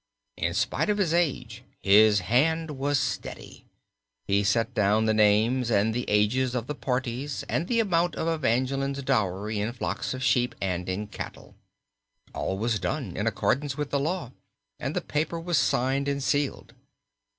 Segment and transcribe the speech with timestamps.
[0.37, 3.65] In spite of his age his hand was steady,
[4.25, 8.27] He set down the names and the ages of the parties and the amount of
[8.27, 11.53] Evangeline's dowry in flocks of sheep and in cattle.
[12.33, 14.31] All was done in accordance with the law
[14.79, 16.73] and the paper was signed and sealed.